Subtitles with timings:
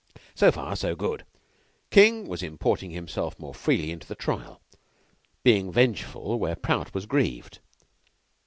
[0.33, 1.25] So far good.
[1.91, 4.59] King was importing himself more freely into the trial,
[5.43, 7.59] being vengeful where Prout was grieved.